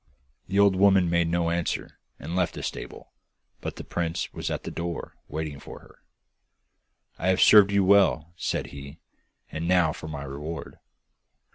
The 0.47 0.57
old 0.57 0.75
woman 0.75 1.11
made 1.11 1.27
no 1.27 1.51
answer, 1.51 1.99
and 2.17 2.35
left 2.35 2.55
the 2.55 2.63
stable, 2.63 3.13
but 3.59 3.75
the 3.75 3.83
prince 3.83 4.33
was 4.33 4.49
at 4.49 4.63
the 4.63 4.71
door 4.71 5.15
waiting 5.27 5.59
for 5.59 5.81
her. 5.81 5.99
'I 7.19 7.27
have 7.27 7.39
served 7.41 7.71
you 7.71 7.83
well,' 7.85 8.33
said 8.35 8.67
he, 8.73 8.97
'and 9.51 9.67
now 9.67 9.93
for 9.93 10.07
my 10.07 10.23
reward. 10.23 10.79